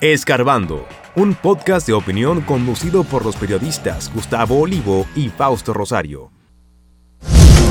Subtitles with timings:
[0.00, 0.86] Escarbando,
[1.16, 6.30] un podcast de opinión conducido por los periodistas Gustavo Olivo y Fausto Rosario.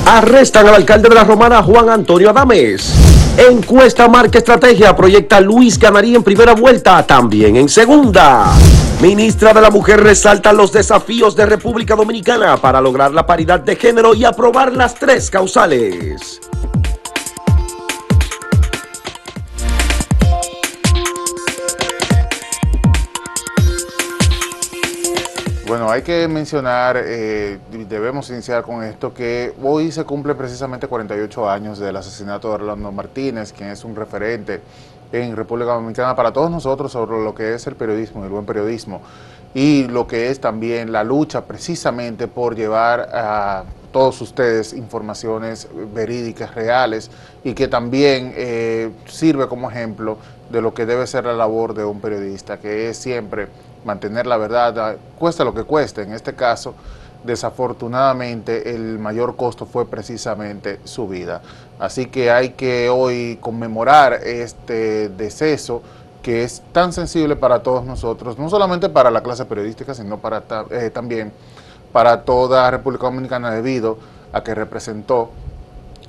[0.06, 2.94] Arrestan al alcalde de la Romana, Juan Antonio Adames.
[3.38, 8.52] Encuesta Marca Estrategia proyecta Luis ganaría en primera vuelta, también en segunda.
[9.02, 13.78] Ministra de la Mujer resalta los desafíos de República Dominicana para lograr la paridad de
[13.78, 16.42] género y aprobar las tres causales.
[25.88, 31.50] Bueno, hay que mencionar, eh, debemos iniciar con esto, que hoy se cumple precisamente 48
[31.50, 34.60] años del asesinato de Orlando Martínez, quien es un referente
[35.14, 39.00] en República Dominicana para todos nosotros sobre lo que es el periodismo, el buen periodismo,
[39.54, 46.54] y lo que es también la lucha precisamente por llevar a todos ustedes informaciones verídicas,
[46.54, 47.10] reales,
[47.44, 50.18] y que también eh, sirve como ejemplo
[50.50, 53.48] de lo que debe ser la labor de un periodista, que es siempre
[53.86, 56.04] mantener la verdad, cuesta lo que cueste.
[56.04, 56.74] En este caso,
[57.24, 61.42] desafortunadamente, el mayor costo fue precisamente su vida.
[61.80, 65.82] Así que hay que hoy conmemorar este deceso
[66.22, 70.44] que es tan sensible para todos nosotros, no solamente para la clase periodística, sino para
[70.72, 71.32] eh, también
[71.92, 73.98] para toda República Dominicana debido
[74.34, 75.32] a que representó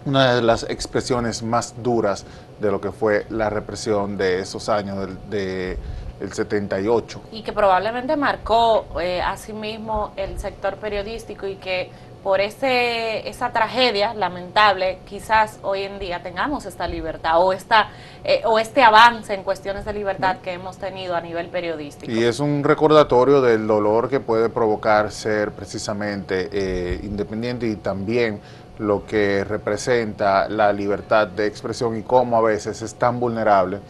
[0.04, 2.24] una de las expresiones más duras
[2.60, 5.78] de lo que fue la represión de esos años de
[6.20, 7.20] el 78.
[7.32, 11.90] Y que probablemente marcó eh, asimismo el sector periodístico y que
[12.22, 17.88] por ese, esa tragedia lamentable quizás hoy en día tengamos esta libertad o, esta,
[18.24, 22.10] eh, o este avance en cuestiones de libertad que hemos tenido a nivel periodístico.
[22.10, 28.40] Y es un recordatorio del dolor que puede provocar ser precisamente eh, independiente y también
[28.78, 33.80] lo que representa la libertad de expresión y cómo a veces es tan vulnerable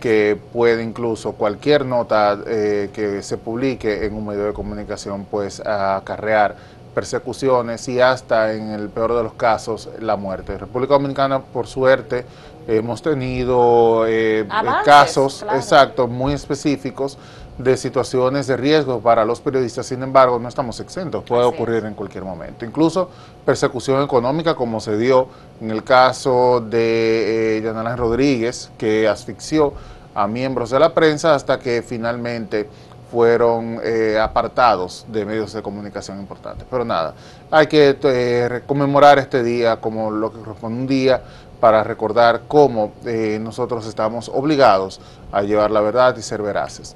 [0.00, 5.60] que puede incluso cualquier nota eh, que se publique en un medio de comunicación pues
[5.60, 6.56] acarrear
[6.94, 10.58] persecuciones y hasta en el peor de los casos la muerte.
[10.58, 12.24] República Dominicana por suerte
[12.66, 14.46] hemos tenido eh,
[14.84, 17.18] casos exactos muy específicos
[17.58, 21.94] de situaciones de riesgo para los periodistas, sin embargo, no estamos exentos, puede ocurrir en
[21.94, 22.64] cualquier momento.
[22.64, 23.10] Incluso
[23.44, 25.26] persecución económica, como se dio
[25.60, 29.72] en el caso de eh, Rodríguez, que asfixió
[30.14, 32.68] a miembros de la prensa hasta que finalmente
[33.10, 36.66] fueron eh, apartados de medios de comunicación importantes.
[36.70, 37.14] Pero nada,
[37.50, 41.22] hay que eh, conmemorar este día como lo que corresponde un día
[41.60, 45.00] para recordar cómo eh, nosotros estamos obligados
[45.32, 46.94] a llevar la verdad y ser veraces.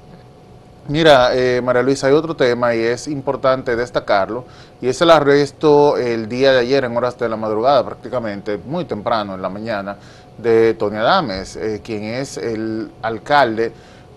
[0.87, 4.43] Mira, eh, María Luisa, hay otro tema y es importante destacarlo,
[4.81, 8.83] y es el arresto el día de ayer en horas de la madrugada, prácticamente muy
[8.83, 9.95] temprano en la mañana,
[10.37, 13.71] de Tony Adames, quien es el alcalde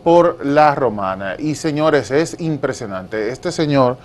[0.06, 1.34] por La Romana.
[1.36, 3.96] Y señores, es impresionante, este señor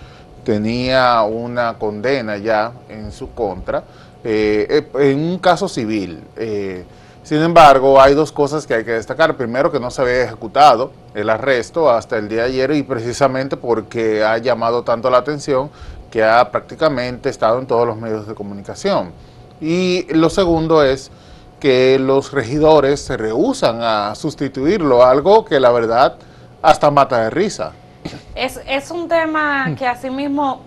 [0.43, 3.83] tenía una condena ya en su contra,
[4.23, 6.23] eh, en un caso civil.
[7.21, 9.37] Sin embargo, hay dos cosas que hay que destacar.
[9.37, 13.55] Primero, que no se había ejecutado el arresto hasta el día de ayer y precisamente
[13.55, 15.69] porque ha llamado tanto la atención
[16.09, 19.11] que ha prácticamente estado en todos los medios de comunicación.
[19.61, 21.11] Y lo segundo es
[21.61, 26.17] que los regidores se rehusan a sustituirlo, algo que la verdad
[26.61, 27.71] hasta mata de risa.
[28.35, 30.63] Es, es un tema que asimismo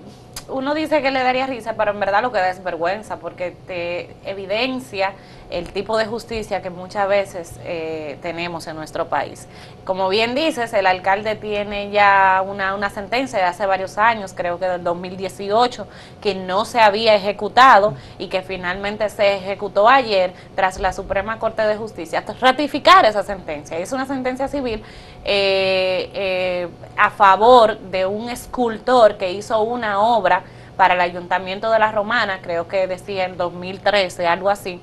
[0.49, 3.55] uno dice que le daría risa, pero en verdad lo que da es vergüenza, porque
[3.67, 5.13] te evidencia
[5.51, 9.47] el tipo de justicia que muchas veces eh, tenemos en nuestro país.
[9.85, 14.59] Como bien dices, el alcalde tiene ya una, una sentencia de hace varios años, creo
[14.59, 15.87] que del 2018,
[16.21, 21.63] que no se había ejecutado y que finalmente se ejecutó ayer tras la Suprema Corte
[21.63, 23.79] de Justicia ratificar esa sentencia.
[23.79, 24.83] Es una sentencia civil
[25.25, 30.43] eh, eh, a favor de un escultor que hizo una obra
[30.77, 34.81] para el Ayuntamiento de la Romana, creo que decía en 2013, algo así,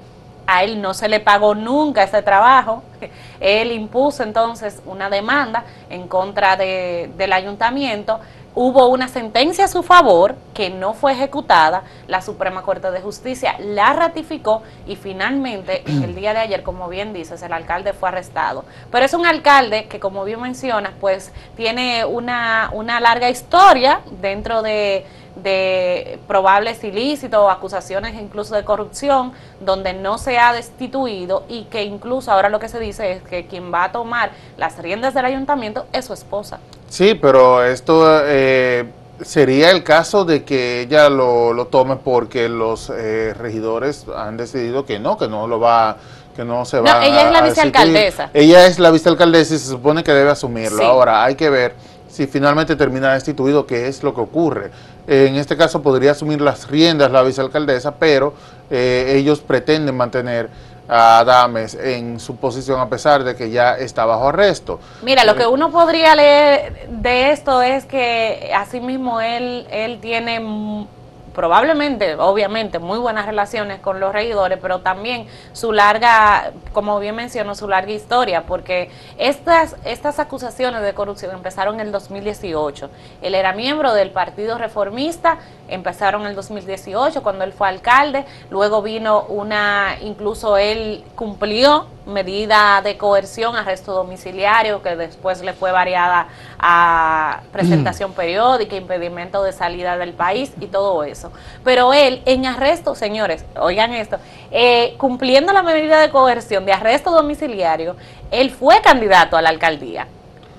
[0.47, 2.84] a él no se le pagó nunca ese trabajo.
[3.40, 8.19] Él impuso entonces una demanda en contra del ayuntamiento.
[8.53, 11.83] Hubo una sentencia a su favor que no fue ejecutada.
[12.07, 17.13] La Suprema Corte de Justicia la ratificó y finalmente el día de ayer, como bien
[17.13, 18.65] dices, el alcalde fue arrestado.
[18.92, 24.62] Pero es un alcalde que, como bien mencionas, pues tiene una, una larga historia dentro
[24.62, 25.06] de
[25.36, 32.31] de probables ilícitos acusaciones incluso de corrupción, donde no se ha destituido y que incluso
[32.31, 35.86] ahora lo que se dice es que quien va a tomar las riendas del ayuntamiento
[35.94, 36.59] es su esposa.
[36.91, 38.85] Sí, pero esto eh,
[39.21, 44.85] sería el caso de que ella lo, lo tome porque los eh, regidores han decidido
[44.85, 45.95] que no, que no lo va
[46.35, 48.29] que no se va no, ella es la vicealcaldesa.
[48.33, 50.83] Ella es la vicealcaldesa y se supone que debe asumirlo.
[50.83, 51.75] Ahora, hay que ver
[52.09, 54.71] si finalmente termina destituido, qué es lo que ocurre.
[55.07, 58.33] en este caso podría asumir las riendas la vicealcaldesa, pero
[58.69, 60.49] eh, ellos pretenden mantener
[60.91, 64.79] a Adames en su posición a pesar de que ya está bajo arresto.
[65.01, 70.85] Mira, lo que uno podría leer de esto es que asimismo él, él tiene
[71.33, 77.56] probablemente, obviamente, muy buenas relaciones con los regidores, pero también su larga, como bien mencionó,
[77.56, 82.89] su larga historia, porque estas, estas acusaciones de corrupción empezaron en el 2018.
[83.22, 85.38] Él era miembro del Partido Reformista,
[85.68, 92.81] empezaron en el 2018 cuando él fue alcalde, luego vino una, incluso él cumplió medida
[92.81, 96.27] de coerción, arresto domiciliario, que después le fue variada
[96.60, 101.20] a presentación periódica, impedimento de salida del país y todo eso.
[101.63, 104.18] Pero él en arresto, señores, oigan esto,
[104.50, 107.95] eh, cumpliendo la medida de coerción de arresto domiciliario,
[108.31, 110.07] él fue candidato a la alcaldía.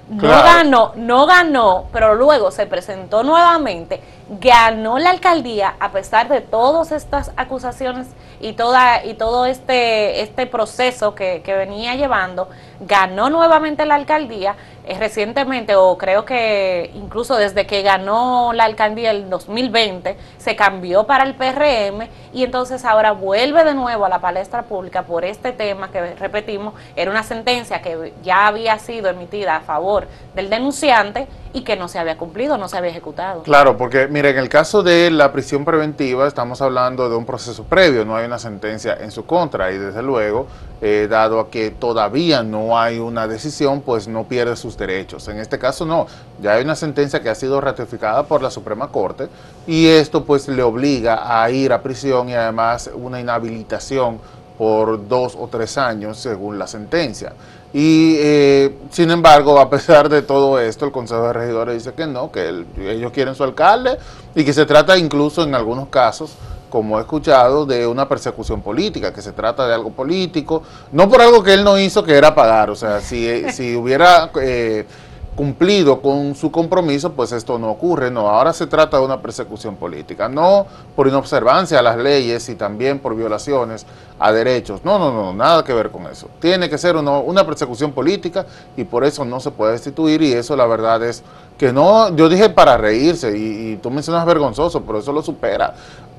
[0.09, 4.03] No ganó, no ganó, pero luego se presentó nuevamente,
[4.41, 8.09] ganó la alcaldía a pesar de todas estas acusaciones
[8.41, 12.51] y toda y todo este este proceso que, que venía llevando,
[12.81, 14.57] ganó nuevamente la alcaldía
[14.99, 21.25] recientemente, o creo que incluso desde que ganó la alcaldía el 2020, se cambió para
[21.25, 25.91] el PRM y entonces ahora vuelve de nuevo a la palestra pública por este tema
[25.91, 31.63] que, repetimos, era una sentencia que ya había sido emitida a favor del denunciante y
[31.63, 33.43] que no se había cumplido, no se había ejecutado.
[33.43, 37.65] Claro, porque mire, en el caso de la prisión preventiva estamos hablando de un proceso
[37.65, 40.47] previo, no hay una sentencia en su contra y desde luego,
[40.81, 45.29] eh, dado a que todavía no hay una decisión, pues no pierde sus derechos.
[45.29, 46.07] En este caso no,
[46.41, 49.29] ya hay una sentencia que ha sido ratificada por la Suprema Corte
[49.67, 54.19] y esto pues le obliga a ir a prisión y además una inhabilitación
[54.57, 57.33] por dos o tres años según la sentencia.
[57.75, 62.07] Y eh, sin embargo, a pesar de todo esto, el Consejo de Regidores dice que
[62.07, 63.99] no, que ellos quieren su alcalde
[64.35, 66.35] y que se trata incluso en algunos casos,
[66.69, 71.23] como he escuchado, de una persecución política, que se trata de algo político, no por
[71.23, 74.31] algo que él no hizo, que era pagar, o sea, si, si hubiera...
[74.41, 74.87] Eh,
[75.35, 79.77] cumplido con su compromiso, pues esto no ocurre, no, ahora se trata de una persecución
[79.77, 83.87] política, no por inobservancia a las leyes y también por violaciones
[84.19, 87.93] a derechos, no, no, no, nada que ver con eso, tiene que ser una persecución
[87.93, 88.45] política
[88.77, 91.23] y por eso no se puede destituir y eso la verdad es
[91.57, 95.75] que no, yo dije para reírse y, tú mencionas vergonzoso, pero eso lo supera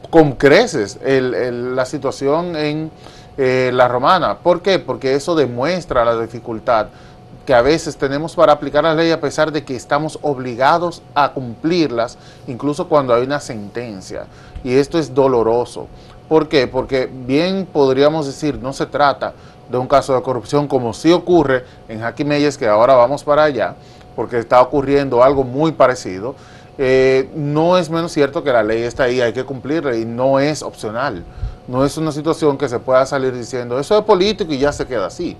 [0.09, 2.91] con creces la situación en
[3.37, 4.79] eh, la romana, ¿por qué?
[4.79, 6.87] Porque eso demuestra la dificultad
[7.45, 11.33] que a veces tenemos para aplicar la ley a pesar de que estamos obligados a
[11.33, 12.17] cumplirlas,
[12.47, 14.25] incluso cuando hay una sentencia.
[14.63, 15.87] Y esto es doloroso.
[16.29, 16.67] ¿Por qué?
[16.67, 19.33] Porque bien podríamos decir, no se trata
[19.69, 23.43] de un caso de corrupción como sí ocurre en Jackie Meyes, que ahora vamos para
[23.43, 23.75] allá,
[24.15, 26.35] porque está ocurriendo algo muy parecido.
[26.77, 30.39] Eh, no es menos cierto que la ley está ahí, hay que cumplirla y no
[30.39, 31.23] es opcional.
[31.67, 34.85] No es una situación que se pueda salir diciendo, eso es político y ya se
[34.85, 35.37] queda así.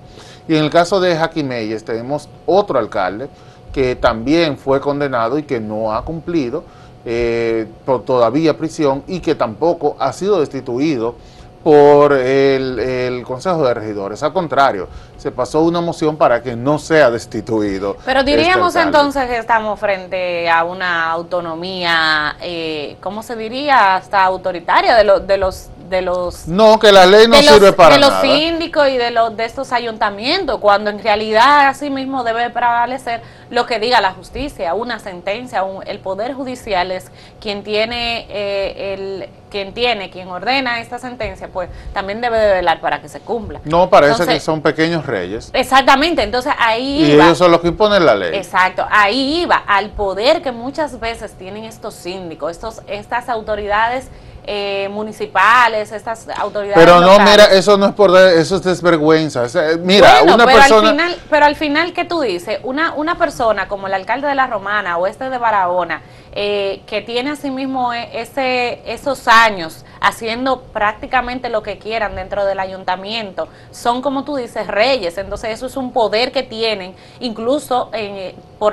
[0.47, 3.29] Y en el caso de Meyes tenemos otro alcalde
[3.73, 6.63] que también fue condenado y que no ha cumplido
[7.05, 11.15] eh, por todavía prisión y que tampoco ha sido destituido
[11.63, 14.21] por el, Consejo de Regidores.
[14.21, 14.87] Al contrario,
[15.17, 17.95] se pasó una moción para que no sea destituido.
[18.05, 23.95] Pero este diríamos entonces que estamos frente a una autonomía, eh, ¿cómo se diría?
[23.95, 28.02] Hasta autoritaria de, de los de los no que la ley no sirve para de
[28.02, 33.21] los síndicos y de los de estos ayuntamientos cuando en realidad así mismo debe prevalecer
[33.54, 39.30] lo que diga la justicia una sentencia el poder judicial es quien tiene eh, el
[39.52, 43.62] quien tiene quien ordena esta sentencia pues también debe de velar para que se cumpla
[43.66, 48.04] no parece que son pequeños reyes exactamente entonces ahí y ellos son los que imponen
[48.04, 53.30] la ley exacto ahí iba al poder que muchas veces tienen estos síndicos estos estas
[53.30, 54.10] autoridades
[54.45, 56.76] eh, municipales, estas autoridades.
[56.76, 59.45] Pero no, mira, eso no es por eso es desvergüenza.
[59.45, 60.90] Eh, mira, una pero persona.
[60.90, 62.60] Al final, pero al final, ¿qué tú dices?
[62.64, 67.02] Una, una persona como el alcalde de la Romana o este de Barahona, eh, que
[67.02, 74.02] tiene asimismo e, ese, esos años haciendo prácticamente lo que quieran dentro del ayuntamiento, son
[74.02, 77.90] como tú dices, reyes, entonces eso es un poder que tienen incluso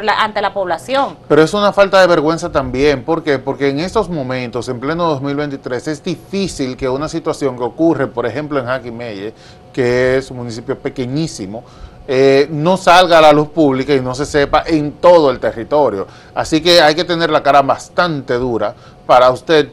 [0.02, 1.16] la, ante la población.
[1.28, 3.38] Pero es una falta de vergüenza también, ¿por qué?
[3.38, 8.26] Porque en estos momentos, en pleno 2023, es difícil que una situación que ocurre, por
[8.26, 9.32] ejemplo, en Jaquimelle,
[9.72, 11.62] que es un municipio pequeñísimo,
[12.12, 16.08] eh, no salga a la luz pública y no se sepa en todo el territorio.
[16.34, 18.74] Así que hay que tener la cara bastante dura
[19.06, 19.68] para usted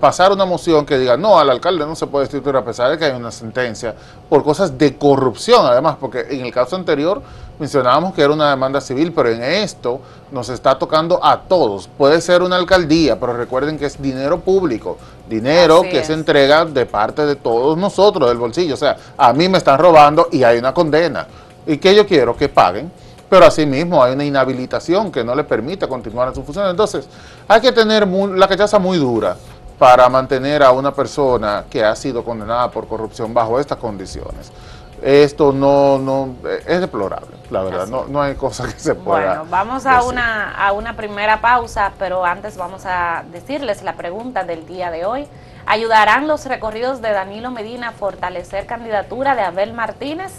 [0.00, 2.96] pasar una moción que diga, no, al alcalde no se puede destituir a pesar de
[2.96, 3.94] que hay una sentencia
[4.30, 7.20] por cosas de corrupción, además, porque en el caso anterior
[7.58, 11.88] mencionábamos que era una demanda civil, pero en esto nos está tocando a todos.
[11.98, 14.96] Puede ser una alcaldía, pero recuerden que es dinero público,
[15.28, 18.74] dinero que se entrega de parte de todos nosotros, del bolsillo.
[18.74, 21.26] O sea, a mí me están robando y hay una condena.
[21.66, 22.36] ¿Y que yo quiero?
[22.36, 22.90] Que paguen
[23.32, 26.68] pero asimismo hay una inhabilitación que no le permite continuar en su función.
[26.68, 27.08] Entonces,
[27.48, 29.38] hay que tener la cachaza muy dura
[29.78, 34.52] para mantener a una persona que ha sido condenada por corrupción bajo estas condiciones.
[35.00, 36.34] Esto no, no
[36.66, 39.38] es deplorable, la verdad, no, no, hay cosa que se pueda.
[39.38, 44.44] Bueno, vamos a una, a una primera pausa, pero antes vamos a decirles la pregunta
[44.44, 45.26] del día de hoy.
[45.64, 50.32] ¿Ayudarán los recorridos de Danilo Medina a fortalecer candidatura de Abel Martínez?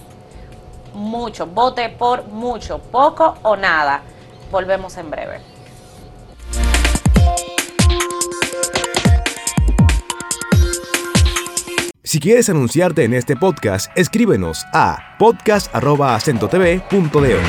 [0.94, 4.02] Mucho, vote por mucho, poco o nada.
[4.52, 5.40] Volvemos en breve.
[12.04, 17.40] Si quieres anunciarte en este podcast, escríbenos a podcast.acentotv.de.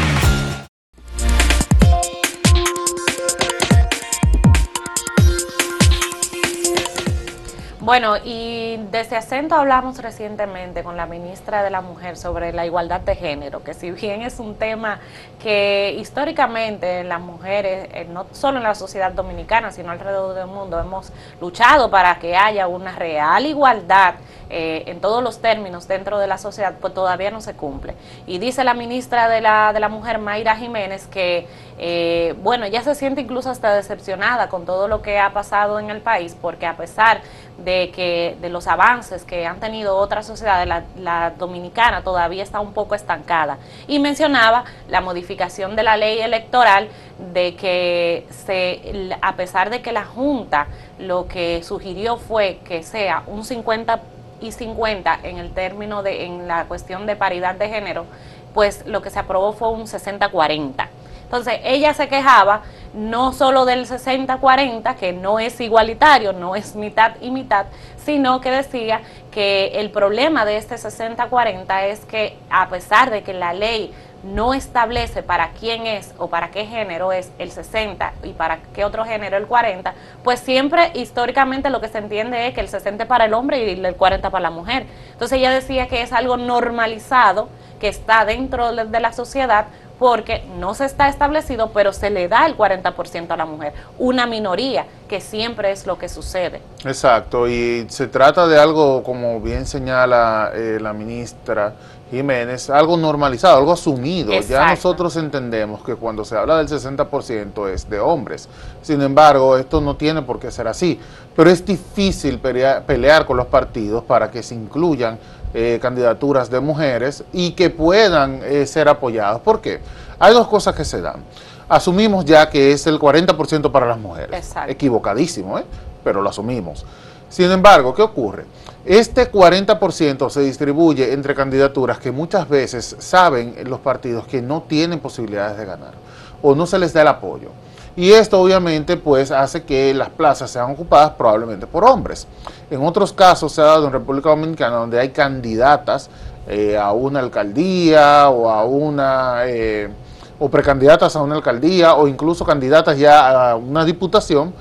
[7.81, 13.01] Bueno, y desde acento hablamos recientemente con la ministra de la Mujer sobre la igualdad
[13.01, 15.01] de género, que si bien es un tema
[15.43, 20.79] que históricamente las mujeres, eh, no solo en la sociedad dominicana, sino alrededor del mundo,
[20.81, 24.15] hemos luchado para que haya una real igualdad
[24.51, 27.95] eh, en todos los términos dentro de la sociedad, pues todavía no se cumple.
[28.27, 31.47] Y dice la ministra de la, de la Mujer, Mayra Jiménez, que,
[31.79, 35.91] eh, bueno, ella se siente incluso hasta decepcionada con todo lo que ha pasado en
[35.91, 37.21] el país, porque a pesar
[37.59, 42.61] de que de los avances que han tenido otras sociedades, la, la dominicana todavía está
[42.61, 43.59] un poco estancada.
[43.89, 46.89] Y mencionaba la modificación de la ley electoral
[47.33, 50.67] de que se, a pesar de que la Junta
[50.99, 54.01] lo que sugirió fue que sea un 50
[54.41, 58.07] y 50 en el término de, en la cuestión de paridad de género,
[58.53, 60.89] pues lo que se aprobó fue un 60-40.
[61.35, 62.63] Entonces, ella se quejaba
[62.95, 68.53] no solo del 60-40, que no es igualitario, no es mitad y mitad, sino que
[68.53, 69.01] decía
[69.33, 74.55] que el problema de este 60-40 es que a pesar de que la ley no
[74.55, 79.05] establece para quién es o para qué género es el 60 y para qué otro
[79.05, 83.09] género el 40, pues siempre históricamente lo que se entiende es que el 60 es
[83.09, 84.87] para el hombre y el 40 para la mujer.
[85.13, 87.49] Entonces ella decía que es algo normalizado
[87.81, 89.67] que está dentro de la sociedad
[89.99, 94.27] porque no se está establecido, pero se le da el 40% a la mujer, una
[94.27, 96.61] minoría, que siempre es lo que sucede.
[96.85, 101.75] Exacto, y se trata de algo, como bien señala eh, la ministra,
[102.11, 104.33] Jiménez, algo normalizado, algo asumido.
[104.41, 108.49] Ya nosotros entendemos que cuando se habla del 60% es de hombres.
[108.83, 111.01] Sin embargo, esto no tiene por qué ser así.
[111.35, 115.19] Pero es difícil pelear, con los partidos para que se incluyan
[115.55, 119.41] eh, candidaturas de mujeres y que puedan eh, ser apoyados.
[119.41, 119.81] ¿Por qué?
[120.19, 121.23] Hay dos cosas que se dan.
[121.69, 124.53] Asumimos ya que es el 40% para las mujeres.
[124.67, 125.65] Equivocadísimo, ¿eh?
[126.03, 126.85] pero lo asumimos.
[127.29, 128.45] Sin embargo, ¿qué ocurre?
[128.85, 135.01] Este 40% se distribuye entre candidaturas que muchas veces saben los partidos que no tienen
[135.01, 135.95] posibilidades de ganar
[136.43, 137.49] o no se les da el apoyo.
[137.97, 142.27] Y esto obviamente pues hace que las plazas sean ocupadas probablemente por hombres.
[142.71, 146.11] En otros casos se ha dado en República Dominicana donde hay candidatas
[146.49, 149.43] eh, a una alcaldía o a una...
[149.47, 149.89] Eh,
[150.37, 154.53] o precandidatas a una alcaldía o incluso candidatas ya a una diputación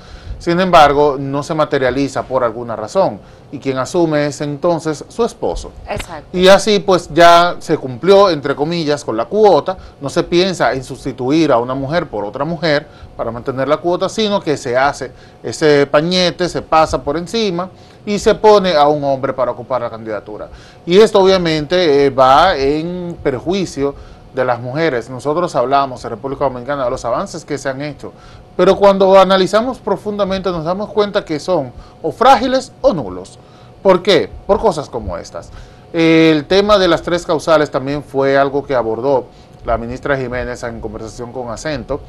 [0.44, 3.18] sin embargo, no se materializa por alguna razón
[3.50, 5.72] y quien asume es entonces su esposo.
[5.88, 6.36] Exacto.
[6.36, 10.84] Y así pues ya se cumplió, entre comillas, con la cuota, no se piensa en
[10.84, 12.86] sustituir a una mujer por otra mujer
[13.16, 17.70] para mantener la cuota, sino que se hace ese pañete, se pasa por encima
[18.04, 20.50] y se pone a un hombre para ocupar la candidatura.
[20.84, 23.94] Y esto obviamente eh, va en perjuicio
[24.34, 25.08] de las mujeres.
[25.08, 28.12] Nosotros hablamos en República Dominicana de los avances que se han hecho,
[28.56, 33.38] pero cuando analizamos profundamente nos damos cuenta que son o frágiles o nulos.
[33.82, 34.30] ¿Por qué?
[34.46, 35.50] Por cosas como estas.
[35.92, 39.26] El tema de las tres causales también fue algo que abordó
[39.64, 42.00] la ministra Jiménez en conversación con acento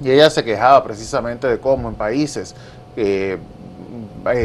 [0.00, 2.54] y ella se quejaba precisamente de cómo en países
[2.96, 3.38] eh,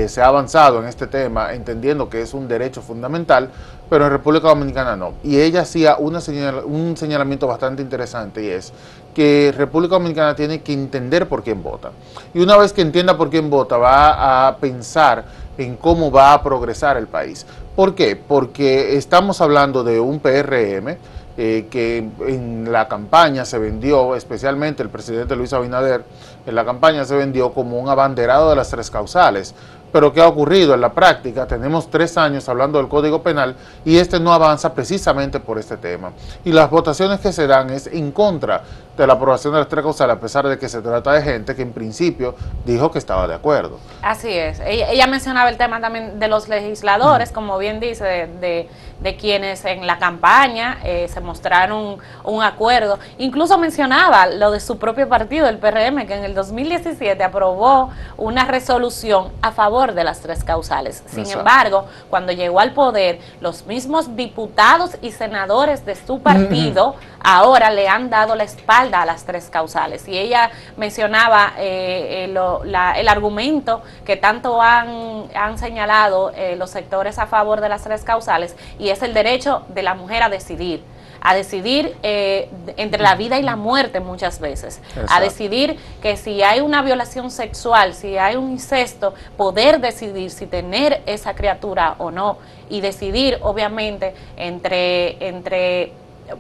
[0.08, 3.50] se ha avanzado en este tema, entendiendo que es un derecho fundamental,
[3.92, 5.16] pero en República Dominicana no.
[5.22, 6.20] Y ella hacía una
[6.64, 8.72] un señalamiento bastante interesante y es
[9.14, 11.92] que República Dominicana tiene que entender por quién vota.
[12.34, 15.26] Y una vez que entienda por quién vota, va a pensar
[15.58, 17.46] en cómo va a progresar el país.
[17.76, 18.16] ¿Por qué?
[18.16, 20.96] Porque estamos hablando de un PRM
[21.38, 26.06] eh, que en la campaña se vendió, especialmente el presidente Luis Abinader,
[26.46, 29.54] en la campaña se vendió como un abanderado de las tres causales.
[29.92, 31.46] Pero ¿qué ha ocurrido en la práctica?
[31.46, 36.12] Tenemos tres años hablando del Código Penal y este no avanza precisamente por este tema.
[36.46, 38.64] Y las votaciones que se dan es en contra
[39.02, 41.56] de la aprobación de las tres causales, a pesar de que se trata de gente
[41.56, 43.80] que en principio dijo que estaba de acuerdo.
[44.04, 44.62] Así es.
[44.64, 48.70] Ella, mencionaba el tema también de los legisladores, como bien dice, de,
[49.02, 53.00] de, quienes en la campaña eh, se mostraron un, acuerdo.
[53.18, 58.46] Incluso mencionaba lo de su propio partido, el PRM, que en el 2017 aprobó una
[58.46, 61.04] resolución a favor de las tres causales.
[61.08, 67.70] Sin embargo, cuando llegó al poder, los mismos diputados y senadores de su partido ahora
[67.72, 70.08] le han dado la espalda a las tres causales.
[70.08, 77.20] Y ella mencionaba eh, eh, el argumento que tanto han, han señalado eh, los sectores
[77.20, 80.84] a favor de las tres causales, y es el derecho de la mujer a decidir
[81.24, 86.62] a decidir entre la vida y la muerte muchas veces, a decidir que si hay
[86.62, 92.40] una violación sexual, si hay un incesto, poder decidir si tener esa criatura o no
[92.72, 95.94] y decidir obviamente entre, entre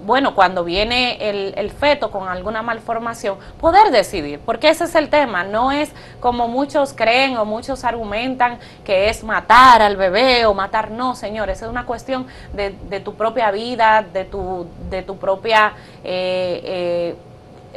[0.05, 5.43] bueno, cuando viene el, feto con alguna malformación, poder decidir, porque ese es el tema,
[5.43, 10.91] no es como muchos creen o muchos argumentan que es matar al bebé o matar,
[10.91, 15.73] no, señores, es una cuestión de, de tu propia vida, de tu, de tu propia...
[16.03, 17.15] Eh, eh,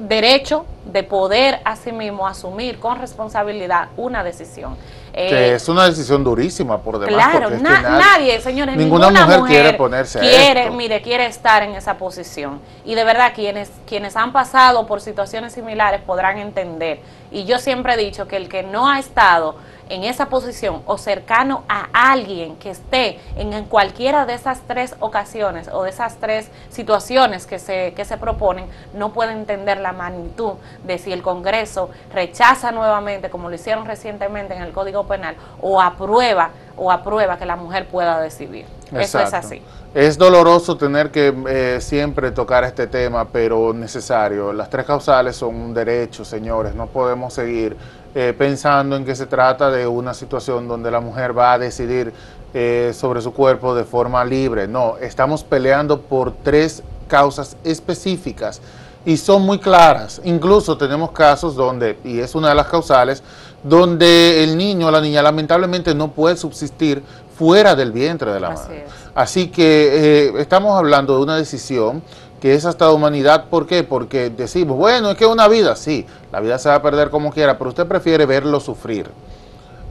[0.01, 4.77] derecho de poder asimismo asumir con responsabilidad una decisión.
[5.15, 7.31] Que eh, es una decisión durísima por demás.
[7.31, 12.61] Claro, nadie, señores, ninguna, mujer, quiere ponerse quiere, Mire, quiere estar en esa posición.
[12.85, 17.01] Y de verdad, quienes, quienes han pasado por situaciones similares podrán entender.
[17.31, 19.55] Y yo siempre he dicho que el que no ha estado
[19.89, 25.69] en esa posición o cercano a alguien que esté en, cualquiera de esas tres ocasiones
[25.73, 30.55] o de esas tres situaciones que se, que se proponen, no puede entender la magnitud
[30.85, 35.81] de si el Congreso rechaza nuevamente, como lo hicieron recientemente en el Código Penal, o
[35.81, 38.67] aprueba o aprueba que la mujer pueda decidir.
[38.93, 39.63] Eso es así.
[39.95, 44.53] Es doloroso tener que eh, siempre tocar este tema, pero necesario.
[44.53, 46.75] Las tres causales son un derecho, señores.
[46.75, 47.77] No podemos seguir
[48.15, 52.13] eh, pensando en que se trata de una situación donde la mujer va a decidir
[52.53, 54.69] eh, sobre su cuerpo de forma libre.
[54.69, 58.61] No, estamos peleando por tres causas específicas
[59.05, 60.21] y son muy claras.
[60.25, 63.23] Incluso tenemos casos donde, y es una de las causales,
[63.63, 67.03] donde el niño o la niña lamentablemente no puede subsistir
[67.37, 68.87] fuera del vientre de la madre.
[69.15, 72.03] Así que eh, estamos hablando de una decisión
[72.45, 73.47] que es hasta humanidad.
[73.49, 73.85] ¿Por qué?
[73.85, 77.33] Porque decimos, bueno, es que una vida, sí, la vida se va a perder como
[77.33, 79.11] quiera, pero usted prefiere verlo sufrir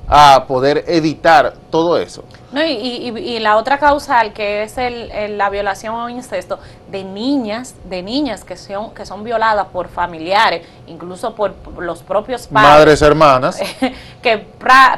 [0.07, 2.23] a poder evitar todo eso.
[2.51, 6.59] No, y, y, la otra causal que es el, la violación o incesto
[6.91, 12.45] de niñas, de niñas que son, que son violadas por familiares, incluso por los propios
[12.45, 12.69] padres.
[12.69, 13.59] Madres, hermanas.
[14.21, 14.37] que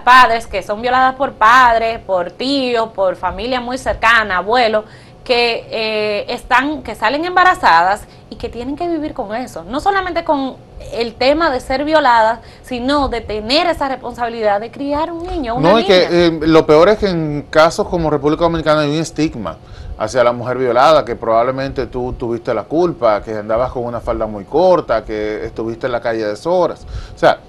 [0.04, 4.84] padres que son violadas por padres, por tíos, por familia muy cercana, abuelos
[5.26, 9.64] que eh, están, que salen embarazadas y que tienen que vivir con eso.
[9.66, 10.56] No solamente con
[10.94, 15.56] el tema de ser violadas, sino de tener esa responsabilidad de criar un niño.
[15.56, 18.92] Una no, y que eh, lo peor es que en casos como República Dominicana hay
[18.92, 19.58] un estigma
[19.98, 24.28] hacia la mujer violada, que probablemente tú tuviste la culpa, que andabas con una falda
[24.28, 26.86] muy corta, que estuviste en la calle de horas.
[27.16, 27.40] O sea,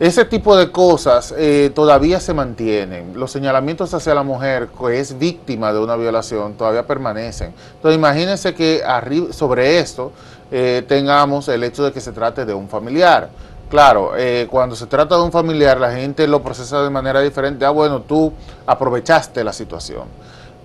[0.00, 3.12] ese tipo de cosas eh, todavía se mantienen.
[3.14, 7.54] Los señalamientos hacia la mujer que es víctima de una violación todavía permanecen.
[7.76, 8.82] Entonces imagínense que
[9.30, 10.10] sobre esto
[10.50, 13.30] eh, tengamos el hecho de que se trate de un familiar.
[13.70, 17.64] Claro, eh, cuando se trata de un familiar la gente lo procesa de manera diferente.
[17.64, 18.32] Ah, bueno, tú
[18.66, 20.08] aprovechaste la situación.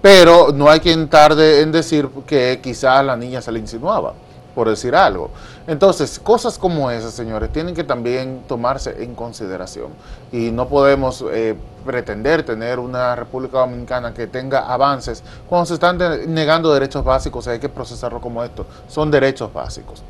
[0.02, 4.14] Pero no hay quien tarde en decir que quizás la niña se le insinuaba
[4.56, 5.30] por decir algo.
[5.68, 9.90] Entonces, cosas como esas, señores, tienen que también tomarse en consideración.
[10.32, 15.98] Y no podemos eh, pretender tener una República Dominicana que tenga avances cuando se están
[16.34, 17.48] negando derechos básicos.
[17.48, 18.66] Hay que procesarlo como esto.
[18.88, 20.04] Son derechos básicos.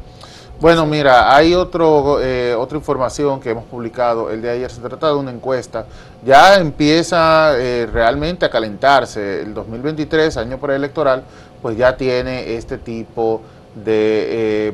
[0.61, 4.69] Bueno, mira, hay otro, eh, otra información que hemos publicado el de ayer.
[4.69, 5.85] Se trata de una encuesta.
[6.25, 9.41] Ya empieza eh, realmente a calentarse.
[9.43, 11.23] El 2023, año preelectoral,
[11.61, 14.73] pues ya tiene este tipo de de eh,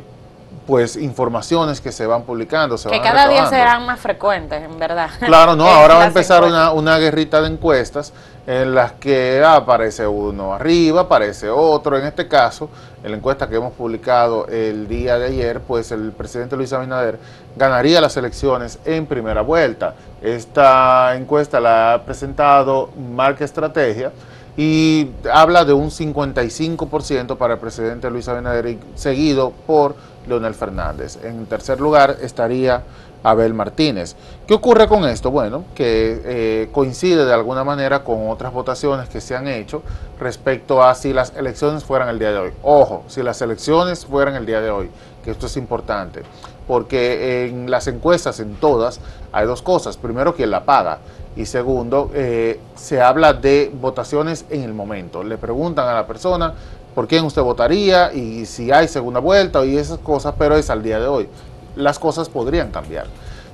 [0.65, 2.75] pues informaciones que se van publicando.
[2.75, 5.10] que cada día serán más frecuentes, en verdad.
[5.19, 8.13] Claro, no, ahora va a empezar una, una, guerrita de encuestas
[8.47, 11.97] en las que aparece uno arriba, aparece otro.
[11.97, 12.69] En este caso,
[13.03, 17.19] en la encuesta que hemos publicado el día de ayer, pues el presidente Luis Abinader
[17.55, 19.95] ganaría las elecciones en primera vuelta.
[20.21, 24.12] Esta encuesta la ha presentado Marca Estrategia
[24.58, 29.96] y habla de un 55% para el presidente Luis Abinader, seguido por
[30.28, 31.20] Leonel Fernández.
[31.24, 32.84] En tercer lugar estaría
[33.25, 34.15] Abel Martínez.
[34.47, 35.31] ¿Qué ocurre con esto?
[35.31, 39.81] Bueno, que eh, coincide de alguna manera con otras votaciones que se han hecho
[40.19, 42.51] respecto a si las elecciones fueran el día de hoy.
[42.61, 44.91] Ojo, si las elecciones fueran el día de hoy,
[45.23, 46.21] que esto es importante,
[46.67, 48.99] porque en las encuestas, en todas,
[49.31, 49.97] hay dos cosas.
[49.97, 50.99] Primero, quién la paga.
[51.35, 55.23] Y segundo, eh, se habla de votaciones en el momento.
[55.23, 56.53] Le preguntan a la persona
[56.93, 60.81] por quién usted votaría y si hay segunda vuelta y esas cosas, pero es al
[60.81, 61.27] día de hoy.
[61.75, 63.07] Las cosas podrían cambiar.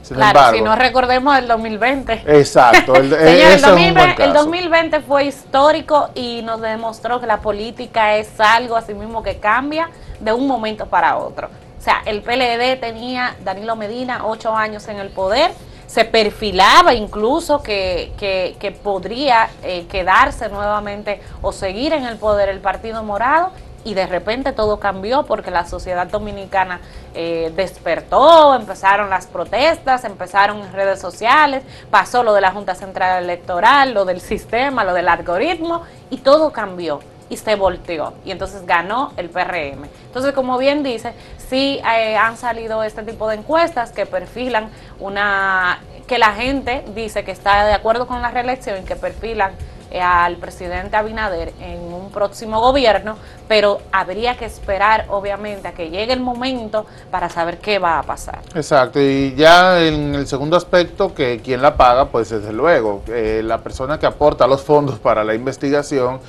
[0.07, 2.23] claro, si no recordemos el 2020.
[2.27, 2.95] Exacto.
[2.95, 8.75] El, el, 2020, el 2020 fue histórico y nos demostró que la política es algo
[8.75, 11.47] así mismo que cambia de un momento para otro.
[11.79, 15.51] O sea, el PLD tenía Danilo Medina ocho años en el poder
[15.91, 22.61] se perfilaba incluso que, que, podría eh, quedarse nuevamente o seguir en el poder el
[22.61, 23.51] Partido Morado
[23.83, 26.81] y de repente todo cambió porque la sociedad dominicana
[27.13, 33.23] eh, despertó, empezaron las protestas, empezaron en redes sociales, pasó lo de la Junta Central
[33.23, 36.99] Electoral, lo del sistema, lo del algoritmo y todo cambió
[37.31, 38.13] y se volteó.
[38.25, 39.85] Y entonces ganó el PRM.
[40.05, 45.79] Entonces, como bien dice, sí eh, han salido este tipo de encuestas que perfilan una,
[46.07, 49.53] que la gente dice que está de acuerdo con la reelección y que perfilan
[49.99, 56.13] al presidente Abinader en un próximo gobierno, pero habría que esperar obviamente a que llegue
[56.13, 58.39] el momento para saber qué va a pasar.
[58.55, 63.41] Exacto, y ya en el segundo aspecto, que quien la paga, pues desde luego, eh,
[63.43, 66.19] la persona que aporta los fondos para la investigación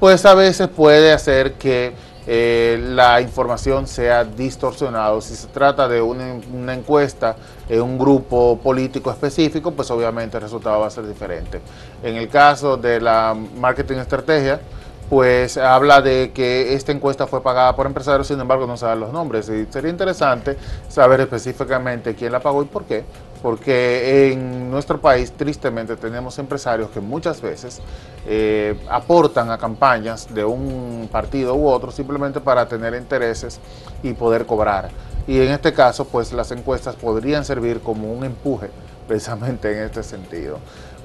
[0.00, 1.92] pues a veces puede hacer que
[2.32, 5.20] eh, la información sea distorsionada.
[5.20, 7.34] Si se trata de una, encuesta
[7.68, 11.60] en un grupo político específico, pues obviamente el resultado va a ser diferente.
[12.04, 14.60] En el caso de la marketing estrategia,
[15.08, 19.12] pues habla de que esta encuesta fue pagada por empresarios, sin embargo no saben los
[19.12, 19.48] nombres.
[19.48, 20.56] Y sería interesante
[20.88, 23.02] saber específicamente quién la pagó y por qué
[23.42, 27.80] porque en nuestro país tristemente tenemos empresarios que muchas veces
[28.26, 33.60] eh, aportan a campañas de un partido u otro simplemente para tener intereses
[34.02, 34.90] y poder cobrar.
[35.26, 38.70] Y en este caso, pues las encuestas podrían servir como un empuje
[39.08, 40.58] precisamente en este sentido.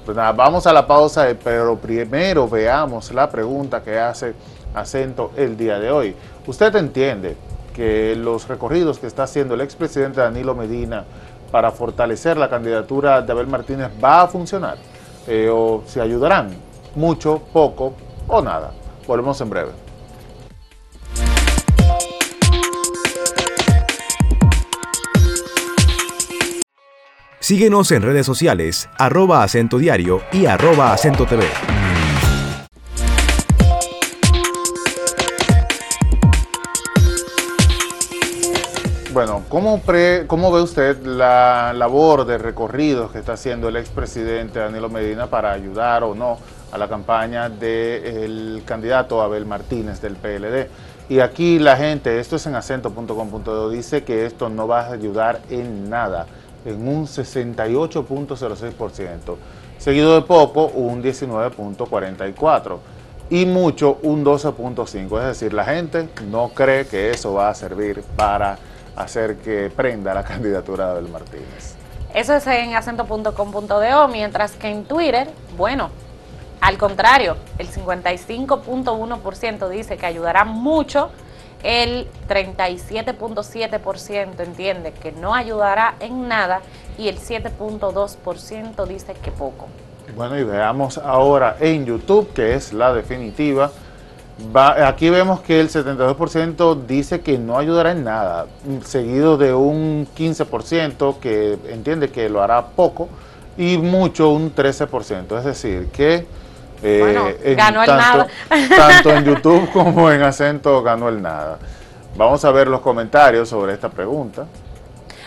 [0.04, 4.34] Pues nada, vamos a la pausa, pero primero veamos la pregunta que hace
[4.74, 6.14] acento el día de hoy.
[6.46, 7.36] ¿Usted entiende
[7.76, 11.04] que los recorridos que está haciendo el expresidente Danilo Medina
[11.50, 14.76] para fortalecer la candidatura de Abel Martínez va a funcionar
[15.26, 16.50] eh, o se ayudarán
[16.94, 17.94] mucho, poco
[18.26, 18.72] o nada.
[19.06, 19.70] Volvemos en breve.
[27.38, 31.44] Síguenos en redes sociales, arroba acento diario y arroba acento TV.
[39.16, 39.80] Bueno, ¿cómo,
[40.26, 45.52] ¿cómo ve usted la labor de recorridos que está haciendo el expresidente Danilo Medina para
[45.52, 46.36] ayudar o no
[46.70, 50.68] a la campaña del candidato Abel Martínez del PLD?
[51.08, 55.40] Y aquí la gente, esto es en acento.com.do, dice que esto no va a ayudar
[55.48, 56.26] en nada,
[56.66, 59.36] en un 68.06%,
[59.78, 62.78] seguido de poco un 19.44%
[63.30, 65.20] y mucho un 12.5%.
[65.20, 68.58] Es decir, la gente no cree que eso va a servir para
[68.96, 71.74] hacer que prenda la candidatura de Abel Martínez.
[72.14, 75.90] Eso es en acento.com.do, mientras que en Twitter, bueno,
[76.60, 81.10] al contrario, el 55.1% dice que ayudará mucho,
[81.62, 86.60] el 37.7% entiende que no ayudará en nada
[86.96, 89.68] y el 7.2% dice que poco.
[90.14, 93.72] Bueno, y veamos ahora en YouTube, que es la definitiva
[94.84, 98.46] aquí vemos que el 72% dice que no ayudará en nada,
[98.84, 103.08] seguido de un 15% que entiende que lo hará poco
[103.56, 105.38] y mucho un 13%.
[105.38, 106.26] Es decir, que
[106.82, 108.26] eh, ganó el nada.
[108.76, 111.58] tanto en YouTube como en acento ganó el nada.
[112.16, 114.46] Vamos a ver los comentarios sobre esta pregunta.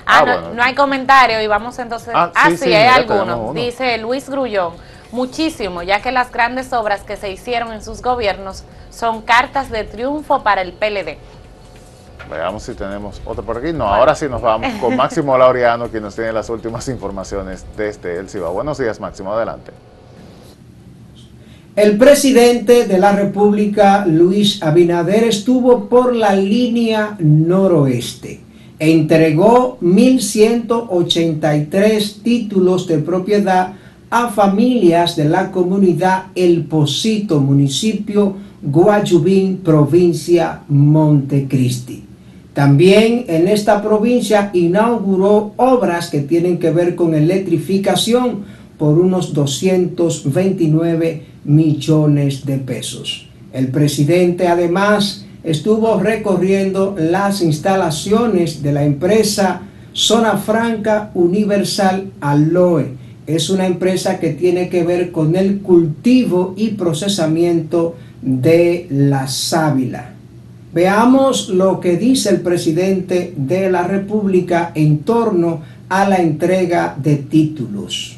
[0.06, 2.13] Ah, ah no, hay comentario y vamos entonces.
[2.15, 3.54] Ah, ah sí, hay algunos.
[3.54, 4.74] Dice Luis Grullón,
[5.12, 9.84] muchísimo, ya que las grandes obras que se hicieron en sus gobiernos son cartas de
[9.84, 11.17] triunfo para el PLD.
[12.30, 13.74] Veamos si tenemos otro por aquí.
[13.74, 18.17] No, ahora sí nos vamos con Máximo Laureano, quien nos tiene las últimas informaciones desde
[18.17, 18.50] El Ciba.
[18.50, 19.72] Buenos días, Máximo, adelante.
[21.76, 28.41] El presidente de la República, Luis Abinader, estuvo por la línea noroeste
[28.78, 33.74] e entregó 1.183 títulos de propiedad
[34.10, 42.04] a familias de la comunidad El Posito, municipio Guayubín, provincia Montecristi.
[42.54, 48.43] También en esta provincia inauguró obras que tienen que ver con electrificación
[48.78, 53.28] por unos 229 millones de pesos.
[53.54, 59.62] El presidente además estuvo recorriendo las instalaciones de la empresa
[59.93, 62.99] Zona Franca Universal Aloe.
[63.30, 70.13] Es una empresa que tiene que ver con el cultivo y procesamiento de la sábila.
[70.74, 77.18] Veamos lo que dice el presidente de la República en torno a la entrega de
[77.18, 78.18] títulos.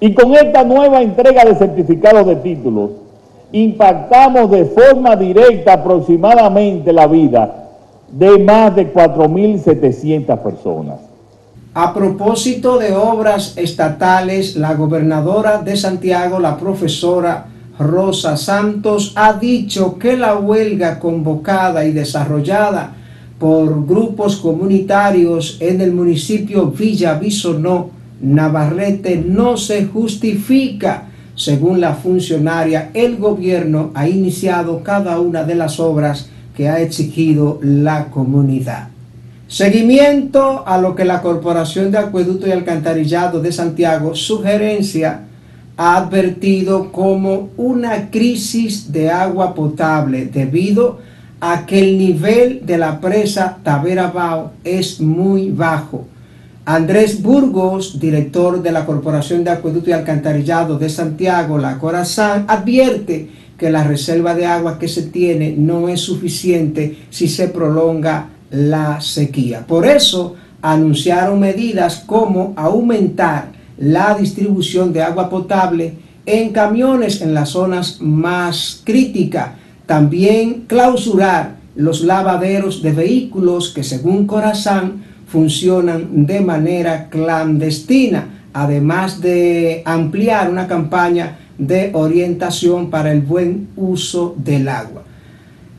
[0.00, 2.90] Y con esta nueva entrega de certificados de títulos,
[3.52, 7.70] impactamos de forma directa aproximadamente la vida
[8.12, 11.15] de más de 4.700 personas.
[11.78, 19.98] A propósito de obras estatales, la gobernadora de Santiago, la profesora Rosa Santos, ha dicho
[19.98, 22.94] que la huelga convocada y desarrollada
[23.38, 27.90] por grupos comunitarios en el municipio Villa Bisonó,
[28.22, 31.08] Navarrete, no se justifica.
[31.34, 37.58] Según la funcionaria, el gobierno ha iniciado cada una de las obras que ha exigido
[37.60, 38.95] la comunidad.
[39.48, 45.20] Seguimiento a lo que la Corporación de Acueducto y Alcantarillado de Santiago, sugerencia,
[45.76, 50.98] ha advertido como una crisis de agua potable debido
[51.40, 56.06] a que el nivel de la presa Tavera Bao es muy bajo.
[56.64, 63.30] Andrés Burgos, director de la Corporación de Acueducto y Alcantarillado de Santiago, la Corazán, advierte
[63.56, 69.00] que la reserva de agua que se tiene no es suficiente si se prolonga la
[69.00, 69.66] sequía.
[69.66, 77.50] Por eso anunciaron medidas como aumentar la distribución de agua potable en camiones en las
[77.50, 79.50] zonas más críticas.
[79.86, 89.82] También clausurar los lavaderos de vehículos que según Corazán funcionan de manera clandestina, además de
[89.84, 95.02] ampliar una campaña de orientación para el buen uso del agua.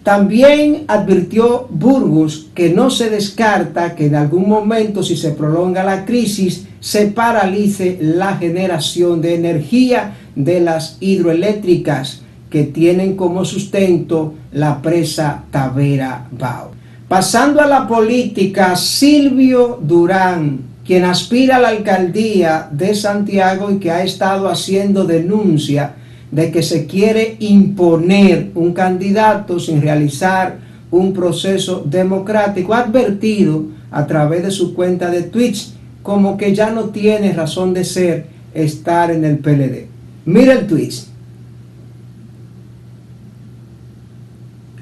[0.07, 6.05] También advirtió Burgos que no se descarta que en algún momento, si se prolonga la
[6.05, 14.81] crisis, se paralice la generación de energía de las hidroeléctricas que tienen como sustento la
[14.81, 16.71] presa Tavera Bao.
[17.09, 23.91] Pasando a la política, Silvio Durán, quien aspira a la alcaldía de Santiago y que
[23.91, 25.95] ha estado haciendo denuncia
[26.31, 30.57] de que se quiere imponer un candidato sin realizar
[30.91, 36.85] un proceso democrático, advertido a través de su cuenta de Twitch como que ya no
[36.85, 39.87] tiene razón de ser estar en el PLD.
[40.25, 41.05] Mira el Twitch.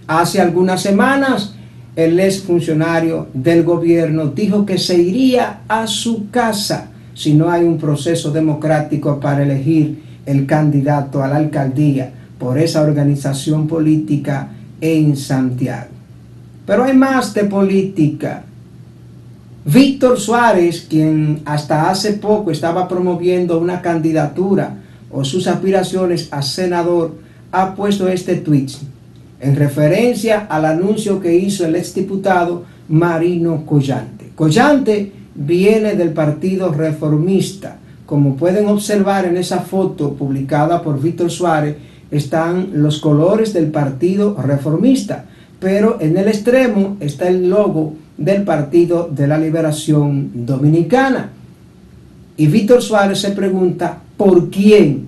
[0.08, 1.56] Hace algunas semanas
[1.96, 7.64] el ex funcionario del gobierno dijo que se iría a su casa si no hay
[7.64, 14.50] un proceso democrático para elegir el candidato a la alcaldía por esa organización política
[14.82, 15.90] en Santiago.
[16.66, 18.44] Pero hay más de política.
[19.66, 24.78] Víctor Suárez, quien hasta hace poco estaba promoviendo una candidatura
[25.12, 27.16] o sus aspiraciones a senador,
[27.52, 28.72] ha puesto este tweet
[29.40, 34.32] en referencia al anuncio que hizo el exdiputado Marino Collante.
[34.36, 37.78] Collante viene del Partido Reformista.
[38.06, 41.78] Como pueden observar en esa foto publicada por Víctor Suárez,
[42.12, 45.26] están los colores del Partido Reformista,
[45.60, 51.32] pero en el extremo está el logo del Partido de la Liberación Dominicana.
[52.38, 55.08] Y Víctor Suárez se pregunta, ¿por quién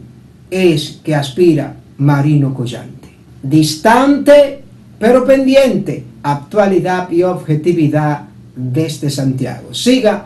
[0.50, 2.98] es que aspira Marino Collante?
[3.42, 4.64] distante
[5.00, 8.24] pero pendiente, actualidad y objetividad
[8.56, 9.72] desde Santiago.
[9.72, 10.26] Siga